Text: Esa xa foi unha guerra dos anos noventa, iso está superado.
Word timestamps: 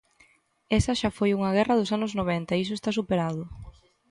Esa 0.77 0.93
xa 0.99 1.09
foi 1.17 1.29
unha 1.37 1.55
guerra 1.57 1.79
dos 1.79 1.93
anos 1.97 2.11
noventa, 2.19 2.59
iso 2.63 2.73
está 2.75 2.89
superado. 2.99 3.43